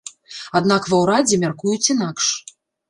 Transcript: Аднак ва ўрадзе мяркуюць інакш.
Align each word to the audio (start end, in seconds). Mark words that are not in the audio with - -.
Аднак 0.61 0.89
ва 0.93 1.03
ўрадзе 1.03 1.41
мяркуюць 1.45 1.87
інакш. 1.97 2.37